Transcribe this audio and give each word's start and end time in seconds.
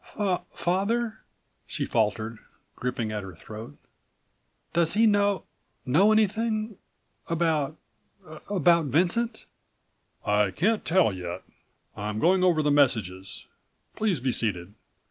"Fa—father," 0.17 1.19
she 1.67 1.85
faltered, 1.85 2.39
gripping 2.75 3.11
at 3.11 3.21
her 3.21 3.35
throat, 3.35 3.77
"does 4.73 4.93
he 4.93 5.05
know—know 5.05 6.11
anything—about—about 6.11 8.85
Vincent?" 8.85 9.45
"I 10.25 10.49
can't 10.49 10.83
tell 10.83 11.13
yet. 11.13 11.43
I 11.95 12.09
am 12.09 12.17
going 12.19 12.43
over 12.43 12.63
the 12.63 12.71
messages. 12.71 13.45
Please 13.95 14.19
be 14.19 14.31
seated." 14.31 14.73